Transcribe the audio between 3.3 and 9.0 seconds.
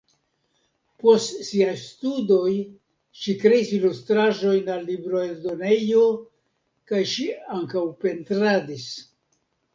kreis ilustraĵojn al libroeldonejo kaj ŝi ankaŭ pentradis.